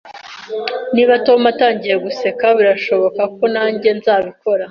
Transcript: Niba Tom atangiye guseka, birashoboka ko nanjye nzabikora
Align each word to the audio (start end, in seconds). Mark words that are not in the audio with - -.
Niba 0.93 1.13
Tom 1.25 1.41
atangiye 1.53 1.95
guseka, 2.05 2.45
birashoboka 2.57 3.21
ko 3.35 3.43
nanjye 3.55 3.89
nzabikora 3.97 4.59